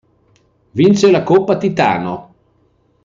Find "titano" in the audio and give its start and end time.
1.59-2.33